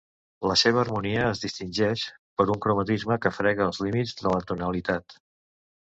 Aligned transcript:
La 0.51 0.53
seva 0.61 0.79
harmonia 0.83 1.25
es 1.33 1.41
distingeix 1.43 2.07
per 2.41 2.49
un 2.55 2.59
cromatisme 2.67 3.21
que 3.27 3.35
frega 3.39 3.71
els 3.71 3.85
límits 3.87 4.21
de 4.27 4.31
l'atonalitat. 4.37 5.21